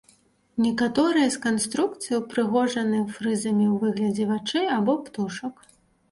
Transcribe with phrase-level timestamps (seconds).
[0.65, 5.55] Некаторыя з канструкцый упрыгожаны фрызамі ў выглядзе вачэй або птушак.